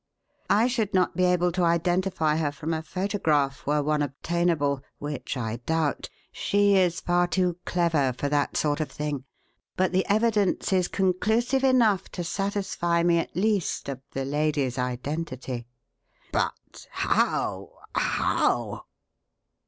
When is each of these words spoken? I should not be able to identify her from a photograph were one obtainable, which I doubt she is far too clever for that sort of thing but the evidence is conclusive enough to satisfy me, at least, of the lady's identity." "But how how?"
I 0.49 0.65
should 0.65 0.95
not 0.95 1.15
be 1.15 1.25
able 1.25 1.51
to 1.51 1.61
identify 1.63 2.37
her 2.37 2.51
from 2.51 2.73
a 2.73 2.81
photograph 2.81 3.67
were 3.67 3.83
one 3.83 4.01
obtainable, 4.01 4.81
which 4.97 5.37
I 5.37 5.57
doubt 5.57 6.09
she 6.31 6.75
is 6.75 6.99
far 7.01 7.27
too 7.27 7.57
clever 7.67 8.11
for 8.17 8.27
that 8.27 8.57
sort 8.57 8.79
of 8.79 8.89
thing 8.89 9.25
but 9.77 9.91
the 9.91 10.03
evidence 10.09 10.73
is 10.73 10.87
conclusive 10.87 11.63
enough 11.63 12.09
to 12.13 12.23
satisfy 12.23 13.03
me, 13.03 13.19
at 13.19 13.35
least, 13.35 13.87
of 13.89 14.01
the 14.11 14.25
lady's 14.25 14.79
identity." 14.79 15.67
"But 16.31 16.87
how 16.89 17.69
how?" 17.93 18.85